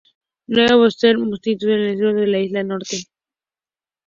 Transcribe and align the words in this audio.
Nuevo 0.47 0.85
Úlster 0.85 1.15
consistió 1.15 1.69
en 1.69 1.73
el 1.81 1.89
resto 1.99 2.11
de 2.21 2.25
la 2.25 2.39
Isla 2.39 2.63
Norte. 2.63 2.97